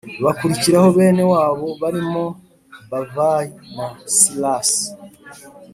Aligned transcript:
Hakurikiraho 0.25 0.87
bene 0.97 1.23
wabo 1.31 1.67
barimo 1.81 2.25
Bavayi 2.89 3.49
na 3.75 3.87
silasi 4.15 4.87